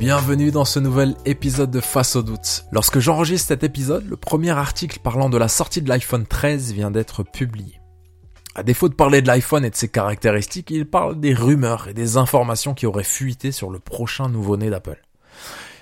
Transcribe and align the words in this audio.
Bienvenue 0.00 0.50
dans 0.50 0.64
ce 0.64 0.78
nouvel 0.78 1.14
épisode 1.26 1.70
de 1.70 1.78
Face 1.78 2.16
au 2.16 2.22
doute. 2.22 2.64
Lorsque 2.72 3.00
j'enregistre 3.00 3.48
cet 3.48 3.64
épisode, 3.64 4.08
le 4.08 4.16
premier 4.16 4.48
article 4.48 4.98
parlant 4.98 5.28
de 5.28 5.36
la 5.36 5.46
sortie 5.46 5.82
de 5.82 5.90
l'iPhone 5.90 6.24
13 6.26 6.72
vient 6.72 6.90
d'être 6.90 7.22
publié. 7.22 7.82
À 8.54 8.62
défaut 8.62 8.88
de 8.88 8.94
parler 8.94 9.20
de 9.20 9.26
l'iPhone 9.26 9.62
et 9.62 9.68
de 9.68 9.76
ses 9.76 9.88
caractéristiques, 9.88 10.70
il 10.70 10.86
parle 10.86 11.20
des 11.20 11.34
rumeurs 11.34 11.86
et 11.86 11.92
des 11.92 12.16
informations 12.16 12.72
qui 12.72 12.86
auraient 12.86 13.04
fuité 13.04 13.52
sur 13.52 13.68
le 13.68 13.78
prochain 13.78 14.30
nouveau-né 14.30 14.70
d'Apple. 14.70 15.02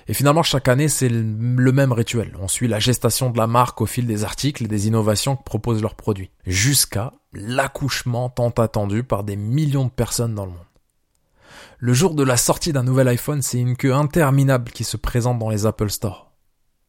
Et 0.09 0.13
finalement, 0.13 0.43
chaque 0.43 0.67
année, 0.67 0.89
c'est 0.89 1.07
le 1.07 1.71
même 1.71 1.93
rituel. 1.93 2.35
On 2.41 2.49
suit 2.49 2.67
la 2.67 2.79
gestation 2.79 3.29
de 3.29 3.37
la 3.37 3.47
marque 3.47 3.79
au 3.79 3.85
fil 3.85 4.05
des 4.05 4.25
articles 4.25 4.65
et 4.65 4.67
des 4.67 4.87
innovations 4.87 5.37
que 5.37 5.43
proposent 5.43 5.81
leurs 5.81 5.95
produits, 5.95 6.29
jusqu'à 6.45 7.13
l'accouchement 7.31 8.27
tant 8.27 8.49
attendu 8.49 9.05
par 9.05 9.23
des 9.23 9.37
millions 9.37 9.85
de 9.85 9.91
personnes 9.91 10.35
dans 10.35 10.45
le 10.45 10.51
monde. 10.51 10.68
Le 11.81 11.93
jour 11.93 12.13
de 12.13 12.23
la 12.23 12.35
sortie 12.35 12.73
d'un 12.73 12.83
nouvel 12.83 13.07
iPhone, 13.07 13.41
c'est 13.41 13.57
une 13.57 13.77
queue 13.77 13.93
interminable 13.93 14.69
qui 14.69 14.83
se 14.83 14.97
présente 14.97 15.39
dans 15.39 15.49
les 15.49 15.65
Apple 15.65 15.89
Store. 15.89 16.33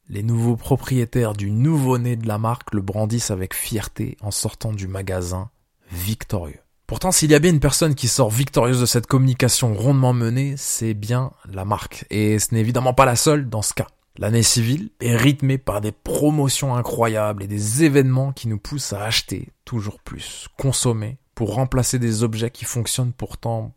Les 0.09 0.25
nouveaux 0.25 0.57
propriétaires 0.57 1.35
du 1.35 1.53
nouveau-né 1.53 2.17
de 2.17 2.27
la 2.27 2.39
marque 2.39 2.75
le 2.75 2.83
brandissent 2.83 3.31
avec 3.31 3.55
fierté 3.55 4.17
en 4.21 4.33
sortant 4.33 4.73
du 4.73 4.89
magasin 4.89 5.49
victorieux. 5.93 6.59
Pourtant, 6.89 7.13
s'il 7.13 7.31
y 7.31 7.37
a 7.37 7.39
bien 7.39 7.53
une 7.53 7.61
personne 7.61 7.95
qui 7.95 8.09
sort 8.09 8.31
victorieuse 8.31 8.81
de 8.81 8.87
cette 8.87 9.07
communication 9.07 9.75
rondement 9.75 10.13
menée, 10.13 10.55
c'est 10.57 10.95
bien 10.95 11.31
la 11.49 11.65
marque. 11.65 12.05
Et 12.11 12.41
ce 12.41 12.53
n'est 12.53 12.61
évidemment 12.61 12.93
pas 12.93 13.05
la 13.05 13.15
seule 13.15 13.49
dans 13.49 13.63
ce 13.63 13.75
cas. 13.75 13.87
L'année 14.19 14.43
civile 14.43 14.91
est 15.01 15.15
rythmée 15.15 15.59
par 15.59 15.81
des 15.81 15.93
promotions 15.93 16.75
incroyables 16.75 17.45
et 17.45 17.49
des 17.49 17.85
événements 17.85 18.33
qui 18.33 18.49
nous 18.49 18.59
poussent 18.59 18.93
à 18.93 19.05
acheter 19.05 19.51
toujours 19.65 20.01
plus, 20.01 20.49
consommer, 20.59 21.19
pour 21.37 21.55
remplacer 21.55 22.01
des 22.01 22.25
objets 22.25 22.51
qui 22.51 22.65
fonctionnent 22.65 23.13
pourtant 23.13 23.73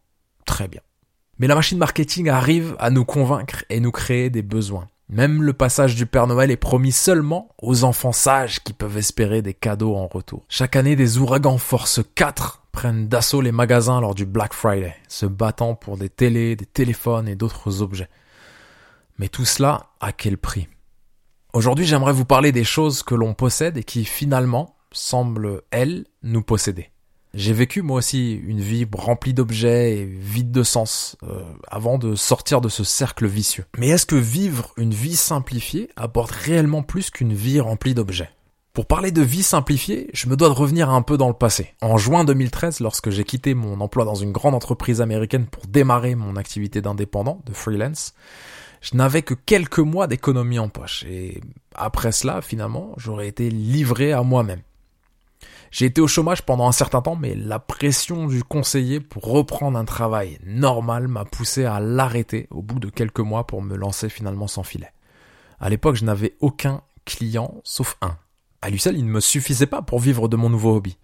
très 0.47 0.67
bien. 0.67 0.81
Mais 1.39 1.47
la 1.47 1.55
machine 1.55 1.77
marketing 1.77 2.29
arrive 2.29 2.75
à 2.79 2.89
nous 2.89 3.05
convaincre 3.05 3.65
et 3.69 3.79
nous 3.79 3.91
créer 3.91 4.29
des 4.29 4.43
besoins. 4.43 4.87
Même 5.09 5.43
le 5.43 5.53
passage 5.53 5.95
du 5.95 6.05
Père 6.05 6.27
Noël 6.27 6.51
est 6.51 6.57
promis 6.57 6.91
seulement 6.91 7.49
aux 7.61 7.83
enfants 7.83 8.11
sages 8.11 8.63
qui 8.63 8.73
peuvent 8.73 8.97
espérer 8.97 9.41
des 9.41 9.53
cadeaux 9.53 9.95
en 9.95 10.07
retour. 10.07 10.45
Chaque 10.47 10.75
année, 10.75 10.95
des 10.95 11.17
ouragans 11.17 11.57
force 11.57 12.01
4 12.15 12.63
prennent 12.71 13.07
d'assaut 13.07 13.41
les 13.41 13.51
magasins 13.51 14.01
lors 14.01 14.15
du 14.15 14.25
Black 14.25 14.53
Friday, 14.53 14.95
se 15.07 15.25
battant 15.25 15.75
pour 15.75 15.97
des 15.97 16.09
télés, 16.09 16.55
des 16.55 16.65
téléphones 16.65 17.27
et 17.27 17.35
d'autres 17.35 17.81
objets. 17.81 18.09
Mais 19.19 19.27
tout 19.27 19.45
cela, 19.45 19.91
à 19.99 20.11
quel 20.11 20.37
prix? 20.37 20.67
Aujourd'hui, 21.53 21.85
j'aimerais 21.85 22.13
vous 22.13 22.25
parler 22.25 22.51
des 22.51 22.63
choses 22.63 23.03
que 23.03 23.13
l'on 23.13 23.35
possède 23.35 23.77
et 23.77 23.83
qui 23.83 24.05
finalement 24.05 24.75
semblent, 24.91 25.61
elles, 25.69 26.05
nous 26.23 26.41
posséder. 26.41 26.89
J'ai 27.33 27.53
vécu 27.53 27.81
moi 27.81 27.97
aussi 27.97 28.33
une 28.33 28.59
vie 28.59 28.85
remplie 28.95 29.33
d'objets 29.33 29.97
et 29.97 30.05
vide 30.05 30.51
de 30.51 30.61
sens 30.61 31.17
euh, 31.23 31.41
avant 31.67 31.97
de 31.97 32.13
sortir 32.13 32.61
de 32.61 32.69
ce 32.69 32.83
cercle 32.83 33.25
vicieux. 33.25 33.65
Mais 33.77 33.87
est-ce 33.87 34.05
que 34.05 34.15
vivre 34.15 34.71
une 34.77 34.93
vie 34.93 35.15
simplifiée 35.15 35.89
apporte 35.95 36.29
réellement 36.29 36.83
plus 36.83 37.09
qu'une 37.09 37.33
vie 37.33 37.59
remplie 37.59 37.95
d'objets? 37.95 38.29
Pour 38.73 38.85
parler 38.85 39.11
de 39.11 39.21
vie 39.23 39.41
simplifiée, 39.41 40.09
je 40.13 40.29
me 40.29 40.35
dois 40.35 40.49
de 40.49 40.53
revenir 40.53 40.91
un 40.91 41.01
peu 41.01 41.17
dans 41.17 41.27
le 41.27 41.33
passé. 41.33 41.73
En 41.81 41.97
juin 41.97 42.23
2013, 42.23 42.79
lorsque 42.81 43.09
j'ai 43.09 43.23
quitté 43.23 43.55
mon 43.55 43.81
emploi 43.81 44.05
dans 44.05 44.15
une 44.15 44.31
grande 44.31 44.55
entreprise 44.55 45.01
américaine 45.01 45.47
pour 45.47 45.65
démarrer 45.65 46.13
mon 46.13 46.35
activité 46.35 46.81
d'indépendant, 46.81 47.41
de 47.45 47.53
freelance, 47.53 48.13
je 48.81 48.95
n'avais 48.95 49.21
que 49.23 49.33
quelques 49.33 49.79
mois 49.79 50.05
d'économie 50.05 50.59
en 50.59 50.69
poche. 50.69 51.03
Et 51.09 51.41
après 51.73 52.11
cela, 52.11 52.41
finalement, 52.41 52.93
j'aurais 52.97 53.27
été 53.27 53.49
livré 53.49 54.11
à 54.11 54.21
moi-même. 54.21 54.61
J'ai 55.73 55.87
été 55.87 56.01
au 56.01 56.07
chômage 56.07 56.43
pendant 56.43 56.67
un 56.67 56.71
certain 56.71 57.01
temps, 57.01 57.15
mais 57.15 57.33
la 57.33 57.57
pression 57.57 58.27
du 58.27 58.43
conseiller 58.43 58.99
pour 58.99 59.23
reprendre 59.23 59.75
un 59.75 59.85
travail 59.85 60.37
normal 60.45 61.07
m'a 61.07 61.25
poussé 61.25 61.65
à 61.65 61.79
l'arrêter 61.79 62.47
au 62.51 62.61
bout 62.61 62.79
de 62.79 62.91
quelques 62.91 63.21
mois 63.21 63.47
pour 63.47 63.63
me 63.63 63.75
lancer 63.75 64.07
finalement 64.07 64.45
sans 64.45 64.61
filet. 64.61 64.93
À 65.59 65.71
l'époque, 65.71 65.95
je 65.95 66.05
n'avais 66.05 66.35
aucun 66.41 66.83
client 67.05 67.59
sauf 67.63 67.97
un. 68.01 68.17
À 68.61 68.69
lui 68.69 68.77
seul, 68.77 68.99
il 68.99 69.03
ne 69.03 69.09
me 69.09 69.19
suffisait 69.19 69.65
pas 69.65 69.81
pour 69.81 69.97
vivre 69.97 70.27
de 70.27 70.35
mon 70.35 70.51
nouveau 70.51 70.75
hobby. 70.75 70.95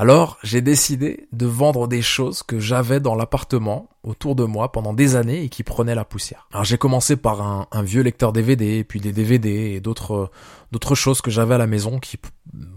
Alors, 0.00 0.38
j'ai 0.44 0.60
décidé 0.60 1.26
de 1.32 1.46
vendre 1.46 1.88
des 1.88 2.02
choses 2.02 2.44
que 2.44 2.60
j'avais 2.60 3.00
dans 3.00 3.16
l'appartement 3.16 3.88
autour 4.04 4.36
de 4.36 4.44
moi 4.44 4.70
pendant 4.70 4.92
des 4.92 5.16
années 5.16 5.42
et 5.42 5.48
qui 5.48 5.64
prenaient 5.64 5.96
la 5.96 6.04
poussière. 6.04 6.46
Alors, 6.52 6.62
j'ai 6.62 6.78
commencé 6.78 7.16
par 7.16 7.42
un, 7.42 7.82
vieux 7.82 8.02
lecteur 8.02 8.32
DVD, 8.32 8.84
puis 8.84 9.00
des 9.00 9.10
DVD 9.10 9.72
et 9.74 9.80
d'autres 9.80 10.30
d'autres 10.70 10.94
choses 10.94 11.20
que 11.20 11.32
j'avais 11.32 11.56
à 11.56 11.58
la 11.58 11.66
maison 11.66 11.98
qui 11.98 12.16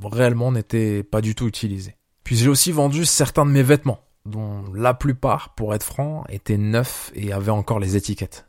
réellement 0.04 0.52
n'étaient 0.52 1.04
pas 1.04 1.22
du 1.22 1.36
tout 1.36 1.48
utilisées. 1.48 1.96
Puis 2.24 2.38
j'ai 2.38 2.50
aussi 2.50 2.72
vendu 2.72 3.06
certains 3.06 3.46
de 3.46 3.52
mes 3.52 3.62
vêtements, 3.62 4.00
dont 4.26 4.64
la 4.74 4.96
plupart, 4.96 5.54
pour 5.54 5.76
être 5.76 5.84
franc, 5.84 6.24
étaient 6.28 6.58
neufs 6.58 7.12
et 7.14 7.34
avaient 7.34 7.52
encore 7.52 7.80
les 7.80 7.96
étiquettes. 7.96 8.48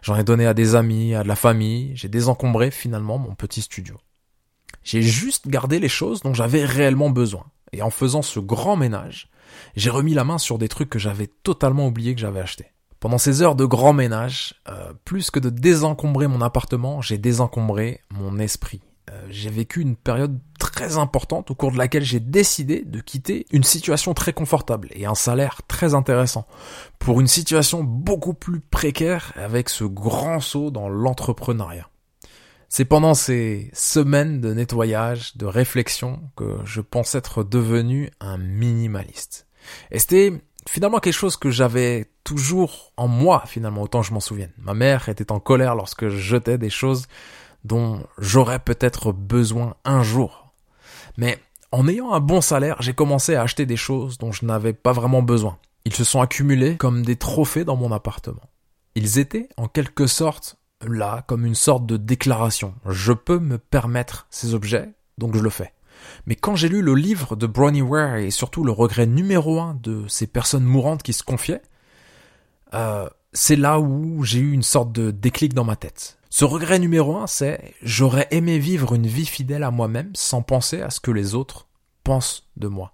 J'en 0.00 0.14
ai 0.14 0.22
donné 0.22 0.46
à 0.46 0.54
des 0.54 0.76
amis, 0.76 1.16
à 1.16 1.24
de 1.24 1.28
la 1.28 1.34
famille, 1.34 1.90
j'ai 1.96 2.08
désencombré 2.08 2.70
finalement 2.70 3.18
mon 3.18 3.34
petit 3.34 3.62
studio. 3.62 3.96
J'ai 4.84 5.02
juste 5.02 5.48
gardé 5.48 5.80
les 5.80 5.88
choses 5.88 6.22
dont 6.22 6.34
j'avais 6.34 6.64
réellement 6.64 7.10
besoin. 7.10 7.46
Et 7.72 7.82
en 7.82 7.90
faisant 7.90 8.22
ce 8.22 8.40
grand 8.40 8.76
ménage, 8.76 9.30
j'ai 9.76 9.90
remis 9.90 10.14
la 10.14 10.24
main 10.24 10.38
sur 10.38 10.58
des 10.58 10.68
trucs 10.68 10.90
que 10.90 10.98
j'avais 10.98 11.28
totalement 11.42 11.86
oublié 11.86 12.14
que 12.14 12.20
j'avais 12.20 12.40
achetés. 12.40 12.72
Pendant 13.00 13.18
ces 13.18 13.42
heures 13.42 13.56
de 13.56 13.64
grand 13.64 13.92
ménage, 13.92 14.54
euh, 14.68 14.92
plus 15.04 15.30
que 15.30 15.40
de 15.40 15.50
désencombrer 15.50 16.28
mon 16.28 16.40
appartement, 16.40 17.00
j'ai 17.00 17.18
désencombré 17.18 18.00
mon 18.10 18.38
esprit. 18.38 18.80
Euh, 19.10 19.20
j'ai 19.28 19.50
vécu 19.50 19.80
une 19.80 19.96
période 19.96 20.38
très 20.60 20.96
importante 20.96 21.50
au 21.50 21.56
cours 21.56 21.72
de 21.72 21.78
laquelle 21.78 22.04
j'ai 22.04 22.20
décidé 22.20 22.82
de 22.84 23.00
quitter 23.00 23.46
une 23.50 23.64
situation 23.64 24.14
très 24.14 24.32
confortable 24.32 24.88
et 24.92 25.06
un 25.06 25.16
salaire 25.16 25.62
très 25.66 25.94
intéressant 25.94 26.46
pour 27.00 27.20
une 27.20 27.26
situation 27.26 27.82
beaucoup 27.82 28.34
plus 28.34 28.60
précaire 28.60 29.32
avec 29.34 29.68
ce 29.68 29.82
grand 29.82 30.38
saut 30.38 30.70
dans 30.70 30.88
l'entrepreneuriat. 30.88 31.88
C'est 32.74 32.86
pendant 32.86 33.12
ces 33.12 33.70
semaines 33.74 34.40
de 34.40 34.54
nettoyage, 34.54 35.36
de 35.36 35.44
réflexion, 35.44 36.22
que 36.36 36.56
je 36.64 36.80
pense 36.80 37.14
être 37.14 37.44
devenu 37.44 38.10
un 38.18 38.38
minimaliste. 38.38 39.46
Et 39.90 39.98
c'était 39.98 40.32
finalement 40.66 40.98
quelque 40.98 41.12
chose 41.12 41.36
que 41.36 41.50
j'avais 41.50 42.06
toujours 42.24 42.94
en 42.96 43.08
moi, 43.08 43.42
finalement, 43.46 43.82
autant 43.82 44.00
je 44.00 44.14
m'en 44.14 44.20
souvienne. 44.20 44.52
Ma 44.56 44.72
mère 44.72 45.10
était 45.10 45.32
en 45.32 45.38
colère 45.38 45.74
lorsque 45.74 46.08
je 46.08 46.16
jetais 46.16 46.56
des 46.56 46.70
choses 46.70 47.08
dont 47.62 48.06
j'aurais 48.16 48.58
peut-être 48.58 49.12
besoin 49.12 49.76
un 49.84 50.02
jour. 50.02 50.54
Mais 51.18 51.38
en 51.72 51.86
ayant 51.86 52.14
un 52.14 52.20
bon 52.20 52.40
salaire, 52.40 52.80
j'ai 52.80 52.94
commencé 52.94 53.34
à 53.34 53.42
acheter 53.42 53.66
des 53.66 53.76
choses 53.76 54.16
dont 54.16 54.32
je 54.32 54.46
n'avais 54.46 54.72
pas 54.72 54.92
vraiment 54.92 55.20
besoin. 55.20 55.58
Ils 55.84 55.94
se 55.94 56.04
sont 56.04 56.22
accumulés 56.22 56.78
comme 56.78 57.04
des 57.04 57.16
trophées 57.16 57.66
dans 57.66 57.76
mon 57.76 57.92
appartement. 57.92 58.48
Ils 58.94 59.18
étaient, 59.18 59.50
en 59.58 59.68
quelque 59.68 60.06
sorte, 60.06 60.56
là 60.86 61.24
comme 61.26 61.46
une 61.46 61.54
sorte 61.54 61.86
de 61.86 61.96
déclaration. 61.96 62.74
Je 62.88 63.12
peux 63.12 63.38
me 63.38 63.58
permettre 63.58 64.26
ces 64.30 64.54
objets, 64.54 64.90
donc 65.18 65.36
je 65.36 65.40
le 65.40 65.50
fais. 65.50 65.72
Mais 66.26 66.34
quand 66.34 66.56
j'ai 66.56 66.68
lu 66.68 66.82
le 66.82 66.94
livre 66.94 67.36
de 67.36 67.46
Bronnie 67.46 67.82
Ware 67.82 68.16
et 68.16 68.30
surtout 68.30 68.64
le 68.64 68.72
regret 68.72 69.06
numéro 69.06 69.60
un 69.60 69.78
de 69.82 70.04
ces 70.08 70.26
personnes 70.26 70.64
mourantes 70.64 71.02
qui 71.02 71.12
se 71.12 71.22
confiaient, 71.22 71.62
euh, 72.74 73.08
c'est 73.32 73.56
là 73.56 73.80
où 73.80 74.24
j'ai 74.24 74.40
eu 74.40 74.52
une 74.52 74.62
sorte 74.62 74.92
de 74.92 75.10
déclic 75.10 75.54
dans 75.54 75.64
ma 75.64 75.76
tête. 75.76 76.18
Ce 76.30 76.44
regret 76.44 76.78
numéro 76.78 77.16
un, 77.16 77.26
c'est 77.26 77.74
j'aurais 77.82 78.28
aimé 78.30 78.58
vivre 78.58 78.94
une 78.94 79.06
vie 79.06 79.26
fidèle 79.26 79.62
à 79.62 79.70
moi-même 79.70 80.10
sans 80.14 80.42
penser 80.42 80.80
à 80.80 80.90
ce 80.90 81.00
que 81.00 81.10
les 81.10 81.34
autres 81.34 81.66
pensent 82.04 82.48
de 82.56 82.68
moi. 82.68 82.92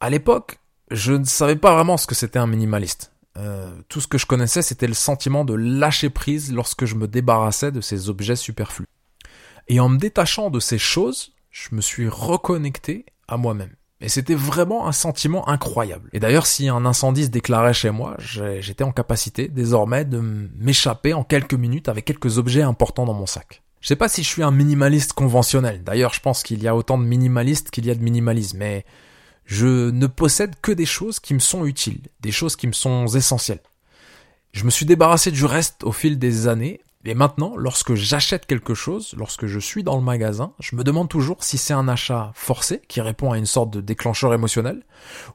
À 0.00 0.10
l'époque, 0.10 0.60
je 0.90 1.12
ne 1.12 1.24
savais 1.24 1.56
pas 1.56 1.74
vraiment 1.74 1.96
ce 1.96 2.06
que 2.06 2.14
c'était 2.14 2.38
un 2.38 2.46
minimaliste. 2.46 3.12
Euh, 3.36 3.70
tout 3.88 4.00
ce 4.00 4.06
que 4.06 4.18
je 4.18 4.26
connaissais, 4.26 4.62
c'était 4.62 4.86
le 4.86 4.94
sentiment 4.94 5.44
de 5.44 5.54
lâcher 5.54 6.10
prise 6.10 6.52
lorsque 6.52 6.84
je 6.84 6.94
me 6.94 7.08
débarrassais 7.08 7.72
de 7.72 7.80
ces 7.80 8.08
objets 8.08 8.36
superflus. 8.36 8.86
Et 9.68 9.80
en 9.80 9.88
me 9.88 9.98
détachant 9.98 10.50
de 10.50 10.60
ces 10.60 10.78
choses, 10.78 11.32
je 11.50 11.74
me 11.74 11.80
suis 11.80 12.08
reconnecté 12.08 13.06
à 13.28 13.36
moi-même. 13.36 13.74
Et 14.00 14.08
c'était 14.08 14.34
vraiment 14.34 14.86
un 14.86 14.92
sentiment 14.92 15.48
incroyable. 15.48 16.10
Et 16.12 16.20
d'ailleurs, 16.20 16.46
si 16.46 16.68
un 16.68 16.84
incendie 16.84 17.24
se 17.24 17.30
déclarait 17.30 17.72
chez 17.72 17.90
moi, 17.90 18.16
j'étais 18.18 18.84
en 18.84 18.92
capacité 18.92 19.48
désormais 19.48 20.04
de 20.04 20.20
m'échapper 20.58 21.14
en 21.14 21.24
quelques 21.24 21.54
minutes 21.54 21.88
avec 21.88 22.04
quelques 22.04 22.36
objets 22.36 22.62
importants 22.62 23.06
dans 23.06 23.14
mon 23.14 23.26
sac. 23.26 23.62
Je 23.80 23.88
sais 23.88 23.96
pas 23.96 24.08
si 24.08 24.22
je 24.22 24.28
suis 24.28 24.42
un 24.42 24.50
minimaliste 24.50 25.12
conventionnel. 25.12 25.82
D'ailleurs, 25.84 26.12
je 26.12 26.20
pense 26.20 26.42
qu'il 26.42 26.62
y 26.62 26.68
a 26.68 26.74
autant 26.74 26.98
de 26.98 27.04
minimalistes 27.04 27.70
qu'il 27.70 27.86
y 27.86 27.90
a 27.90 27.94
de 27.94 28.02
minimalisme. 28.02 28.58
Mais 28.58 28.84
je 29.46 29.90
ne 29.90 30.06
possède 30.06 30.54
que 30.60 30.72
des 30.72 30.86
choses 30.86 31.20
qui 31.20 31.34
me 31.34 31.38
sont 31.38 31.66
utiles, 31.66 32.00
des 32.20 32.32
choses 32.32 32.56
qui 32.56 32.66
me 32.66 32.72
sont 32.72 33.06
essentielles. 33.06 33.62
Je 34.52 34.64
me 34.64 34.70
suis 34.70 34.86
débarrassé 34.86 35.30
du 35.30 35.44
reste 35.44 35.84
au 35.84 35.92
fil 35.92 36.18
des 36.18 36.48
années, 36.48 36.80
et 37.06 37.14
maintenant, 37.14 37.54
lorsque 37.56 37.94
j'achète 37.94 38.46
quelque 38.46 38.72
chose, 38.72 39.14
lorsque 39.18 39.46
je 39.46 39.58
suis 39.58 39.82
dans 39.82 39.96
le 39.96 40.02
magasin, 40.02 40.54
je 40.58 40.74
me 40.74 40.84
demande 40.84 41.10
toujours 41.10 41.44
si 41.44 41.58
c'est 41.58 41.74
un 41.74 41.86
achat 41.86 42.32
forcé, 42.34 42.80
qui 42.88 43.02
répond 43.02 43.32
à 43.32 43.36
une 43.36 43.44
sorte 43.46 43.70
de 43.70 43.82
déclencheur 43.82 44.32
émotionnel, 44.32 44.82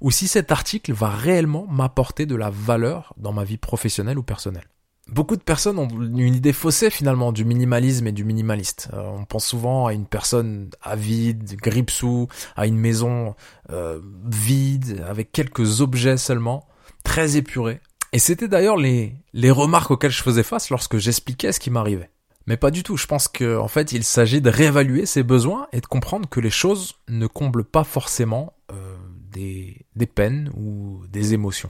ou 0.02 0.10
si 0.10 0.28
cet 0.28 0.52
article 0.52 0.94
va 0.94 1.10
réellement 1.10 1.68
m'apporter 1.68 2.26
de 2.26 2.36
la 2.36 2.50
valeur 2.50 3.14
dans 3.18 3.34
ma 3.34 3.44
vie 3.44 3.58
professionnelle 3.58 4.18
ou 4.18 4.24
personnelle. 4.24 4.68
Beaucoup 5.12 5.36
de 5.36 5.42
personnes 5.42 5.80
ont 5.80 5.88
une 5.88 6.36
idée 6.36 6.54
faussée 6.54 6.90
finalement 6.90 7.32
du 7.32 7.44
minimalisme 7.44 8.06
et 8.08 8.12
du 8.12 8.24
minimaliste. 8.24 8.90
Euh, 8.94 9.02
on 9.18 9.26
pense 9.26 9.46
souvent 9.46 9.88
à 9.88 9.94
une 9.94 10.06
personne 10.06 10.70
avide, 10.82 11.56
grippe-sous, 11.56 12.28
à 12.56 12.68
une 12.68 12.78
maison 12.78 13.36
euh, 13.72 14.00
vide, 14.26 15.04
avec 15.08 15.32
quelques 15.32 15.82
objets 15.82 16.18
seulement, 16.18 16.68
très 17.04 17.38
épurée. 17.38 17.82
Et 18.14 18.20
c'était 18.20 18.48
d'ailleurs 18.48 18.78
les, 18.78 19.16
les 19.34 19.52
remarques 19.52 19.92
auxquelles 19.92 20.12
je 20.12 20.22
faisais 20.22 20.44
face 20.44 20.70
lorsque 20.70 20.98
j'expliquais 20.98 21.52
ce 21.52 21.60
qui 21.60 21.72
m'arrivait. 21.72 22.10
Mais 22.46 22.58
pas 22.58 22.72
du 22.72 22.84
tout, 22.84 22.98
je 22.98 23.06
pense 23.06 23.28
qu'en 23.28 23.58
en 23.58 23.68
fait 23.68 23.92
il 23.92 24.04
s'agit 24.04 24.42
de 24.42 24.50
réévaluer 24.50 25.06
ses 25.06 25.24
besoins 25.24 25.68
et 25.72 25.82
de 25.82 25.86
comprendre 25.86 26.28
que 26.28 26.40
les 26.40 26.50
choses 26.50 26.96
ne 27.08 27.28
comblent 27.28 27.64
pas 27.64 27.84
forcément 27.84 28.54
euh, 28.72 28.96
des, 29.32 29.86
des 29.96 30.08
peines 30.08 30.52
ou 30.56 31.02
des 31.10 31.34
émotions. 31.34 31.70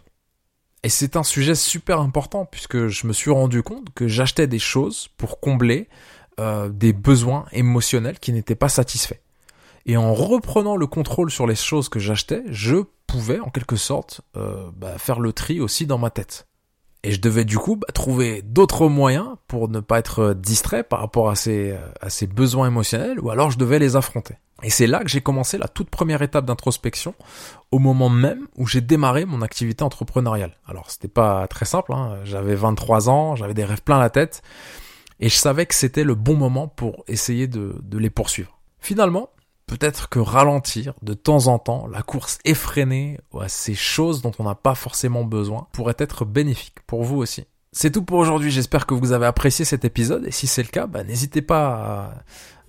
Et 0.84 0.90
c'est 0.90 1.16
un 1.16 1.24
sujet 1.24 1.56
super 1.56 2.00
important 2.00 2.46
puisque 2.46 2.88
je 2.88 3.06
me 3.06 3.14
suis 3.14 3.31
rendu 3.31 3.64
compte 3.64 3.94
que 3.94 4.08
j'achetais 4.08 4.48
des 4.48 4.60
choses 4.60 5.10
pour 5.18 5.40
combler 5.40 5.90
euh, 6.40 6.70
des 6.70 6.94
besoins 6.94 7.46
émotionnels 7.52 8.20
qui 8.20 8.31
n'étaient 8.31 8.56
pas 8.56 8.70
satisfaits. 8.70 9.20
Et 9.86 9.98
en 9.98 10.14
reprenant 10.14 10.78
le 10.78 10.88
contrôle 10.88 11.31
sur 11.31 11.48
les 11.48 11.56
choses 11.56 11.90
que 11.90 12.00
j'achetais, 12.00 12.44
je 12.48 12.78
pouvais 13.08 13.40
en 13.40 13.50
quelque 13.50 13.76
sorte 13.76 14.22
euh, 14.38 14.70
bah, 14.76 14.98
faire 14.98 15.20
le 15.20 15.34
tri 15.34 15.60
aussi 15.60 15.86
dans 15.86 15.98
ma 15.98 16.10
tête. 16.10 16.48
Et 17.04 17.12
je 17.12 17.20
devais 17.20 17.44
du 17.44 17.58
coup 17.58 17.76
bah, 17.76 17.88
trouver 17.94 18.42
d'autres 18.42 18.88
moyens 18.88 19.36
pour 19.48 19.68
ne 19.68 19.80
pas 19.80 20.00
être 20.00 20.34
distrait 20.34 20.84
par 20.84 21.00
rapport 21.00 21.30
à 21.30 21.36
ces, 21.36 21.76
à 22.02 22.10
ces 22.10 22.28
besoins 22.28 22.68
émotionnels, 22.68 23.20
ou 23.20 23.30
alors 23.30 23.52
je 23.52 23.58
devais 23.58 23.80
les 23.80 23.96
affronter. 23.96 24.36
Et 24.63 24.69
c'est 24.69 24.88
là 24.88 25.03
que 25.03 25.09
j'ai 25.09 25.21
commencé 25.21 25.57
la 25.57 25.67
toute 25.67 25.89
première 25.89 26.21
étape 26.21 26.45
d'introspection, 26.45 27.13
au 27.71 27.79
moment 27.79 28.09
même 28.09 28.47
où 28.57 28.67
j'ai 28.67 28.81
démarré 28.81 29.25
mon 29.25 29.41
activité 29.41 29.83
entrepreneuriale. 29.83 30.57
Alors 30.67 30.89
c'était 30.91 31.07
pas 31.07 31.47
très 31.47 31.65
simple, 31.65 31.94
hein. 31.94 32.19
j'avais 32.23 32.56
23 32.56 33.09
ans, 33.09 33.35
j'avais 33.35 33.53
des 33.53 33.65
rêves 33.65 33.83
plein 33.83 34.00
la 34.00 34.09
tête, 34.09 34.41
et 35.19 35.29
je 35.29 35.35
savais 35.35 35.65
que 35.65 35.75
c'était 35.75 36.03
le 36.03 36.15
bon 36.15 36.35
moment 36.35 36.67
pour 36.67 37.03
essayer 37.07 37.47
de, 37.47 37.75
les 37.91 38.09
poursuivre. 38.09 38.59
Finalement, 38.79 39.29
peut-être 39.67 40.09
que 40.09 40.19
ralentir 40.19 40.94
de 41.01 41.13
temps 41.13 41.47
en 41.47 41.59
temps 41.59 41.88
la 41.88 42.01
course 42.01 42.39
effrénée 42.45 43.19
à 43.39 43.50
ces 43.50 43.75
choses 43.75 44.21
dont 44.21 44.31
on 44.39 44.44
n'a 44.44 44.56
pas 44.56 44.75
forcément 44.75 45.23
besoin 45.23 45.67
pourrait 45.73 45.97
être 45.97 46.25
bénéfique 46.25 46.79
pour 46.88 47.03
vous 47.03 47.17
aussi. 47.17 47.45
C'est 47.71 47.91
tout 47.91 48.01
pour 48.01 48.17
aujourd'hui, 48.17 48.50
j'espère 48.50 48.88
que 48.88 48.95
vous 48.95 49.11
avez 49.11 49.27
apprécié 49.27 49.63
cet 49.63 49.85
épisode 49.85 50.25
et 50.25 50.31
si 50.31 50.47
c'est 50.47 50.63
le 50.63 50.69
cas, 50.69 50.88
bah, 50.88 51.03
n'hésitez 51.03 51.44
pas 51.44 51.67
à 51.67 52.13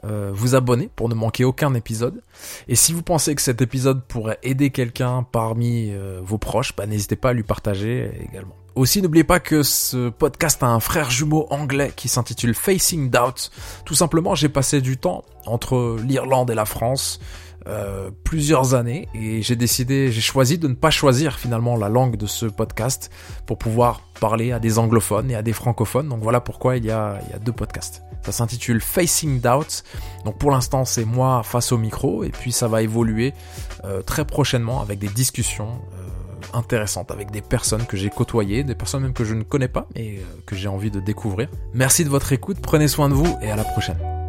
euh, 0.04 0.30
vous 0.32 0.54
abonner 0.54 0.88
pour 0.94 1.08
ne 1.08 1.14
manquer 1.14 1.44
aucun 1.44 1.74
épisode. 1.74 2.22
Et 2.68 2.76
si 2.76 2.92
vous 2.92 3.02
pensez 3.02 3.34
que 3.34 3.42
cet 3.42 3.60
épisode 3.60 4.02
pourrait 4.04 4.38
aider 4.42 4.70
quelqu'un 4.70 5.26
parmi 5.30 5.90
euh, 5.90 6.20
vos 6.22 6.38
proches, 6.38 6.74
bah, 6.74 6.86
n'hésitez 6.86 7.16
pas 7.16 7.30
à 7.30 7.32
lui 7.32 7.42
partager 7.42 8.10
également. 8.22 8.56
Aussi, 8.76 9.02
n'oubliez 9.02 9.24
pas 9.24 9.40
que 9.40 9.62
ce 9.62 10.08
podcast 10.08 10.62
a 10.62 10.68
un 10.68 10.80
frère 10.80 11.10
jumeau 11.10 11.46
anglais 11.50 11.92
qui 11.94 12.08
s'intitule 12.08 12.54
Facing 12.54 13.10
Doubt. 13.10 13.50
Tout 13.84 13.94
simplement, 13.94 14.34
j'ai 14.34 14.48
passé 14.48 14.80
du 14.80 14.96
temps 14.96 15.24
entre 15.44 15.98
l'Irlande 16.02 16.50
et 16.50 16.54
la 16.54 16.64
France, 16.64 17.18
euh, 17.66 18.10
plusieurs 18.24 18.74
années, 18.74 19.08
et 19.12 19.42
j'ai 19.42 19.56
décidé, 19.56 20.10
j'ai 20.10 20.20
choisi 20.22 20.56
de 20.56 20.68
ne 20.68 20.74
pas 20.74 20.90
choisir 20.90 21.38
finalement 21.38 21.76
la 21.76 21.88
langue 21.88 22.16
de 22.16 22.26
ce 22.26 22.46
podcast 22.46 23.10
pour 23.44 23.58
pouvoir 23.58 24.00
parler 24.20 24.52
à 24.52 24.60
des 24.60 24.78
anglophones 24.78 25.30
et 25.30 25.34
à 25.34 25.42
des 25.42 25.52
francophones. 25.52 26.08
Donc 26.08 26.22
voilà 26.22 26.40
pourquoi 26.40 26.76
il 26.76 26.84
y 26.86 26.90
a, 26.90 27.18
il 27.26 27.32
y 27.32 27.34
a 27.34 27.38
deux 27.38 27.52
podcasts. 27.52 28.02
Ça 28.22 28.32
s'intitule 28.32 28.80
Facing 28.80 29.40
Doubt. 29.40 29.82
Donc 30.24 30.38
pour 30.38 30.50
l'instant, 30.50 30.84
c'est 30.84 31.04
moi 31.04 31.42
face 31.42 31.72
au 31.72 31.78
micro, 31.78 32.24
et 32.24 32.30
puis 32.30 32.52
ça 32.52 32.68
va 32.68 32.82
évoluer 32.82 33.32
euh, 33.84 34.02
très 34.02 34.24
prochainement 34.24 34.80
avec 34.80 34.98
des 34.98 35.08
discussions. 35.08 35.80
Euh, 35.94 36.06
intéressante 36.52 37.10
avec 37.10 37.30
des 37.30 37.42
personnes 37.42 37.86
que 37.86 37.96
j'ai 37.96 38.10
côtoyées, 38.10 38.64
des 38.64 38.74
personnes 38.74 39.02
même 39.02 39.12
que 39.12 39.24
je 39.24 39.34
ne 39.34 39.42
connais 39.42 39.68
pas 39.68 39.86
et 39.94 40.18
euh, 40.18 40.22
que 40.46 40.56
j'ai 40.56 40.68
envie 40.68 40.90
de 40.90 41.00
découvrir. 41.00 41.48
Merci 41.74 42.04
de 42.04 42.08
votre 42.08 42.32
écoute, 42.32 42.58
prenez 42.60 42.88
soin 42.88 43.08
de 43.08 43.14
vous 43.14 43.38
et 43.42 43.50
à 43.50 43.56
la 43.56 43.64
prochaine. 43.64 44.19